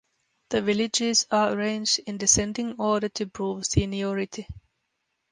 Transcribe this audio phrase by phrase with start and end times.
[0.49, 4.47] The villages are arranged in descending order to prove seniority.